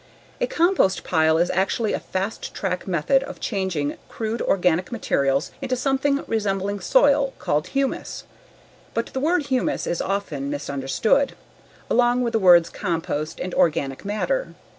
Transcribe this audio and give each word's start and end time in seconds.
A 0.41 0.47
compost 0.47 1.03
pile 1.03 1.37
is 1.37 1.51
actually 1.51 1.93
a 1.93 1.99
fast 1.99 2.55
track 2.55 2.87
method 2.87 3.21
of 3.21 3.39
changing 3.39 3.97
crude 4.09 4.41
organic 4.41 4.91
materials 4.91 5.51
into 5.61 5.75
something 5.75 6.23
resembling 6.25 6.79
soil, 6.79 7.33
called 7.37 7.67
humus. 7.67 8.23
But 8.95 9.13
the 9.13 9.19
word 9.19 9.43
"humus" 9.45 9.85
is 9.85 10.01
often 10.01 10.49
misunderstood, 10.49 11.33
along 11.87 12.23
with 12.23 12.33
the 12.33 12.39
words 12.39 12.71
"compost," 12.71 13.39
and 13.39 13.53
"organic 13.53 14.03
matter." 14.03 14.55